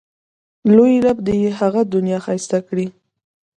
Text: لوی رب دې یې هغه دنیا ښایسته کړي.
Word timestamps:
لوی 0.75 0.93
رب 1.05 1.17
دې 1.25 1.35
یې 1.43 1.51
هغه 1.59 1.81
دنیا 1.93 2.17
ښایسته 2.25 2.59
کړي. 2.67 2.87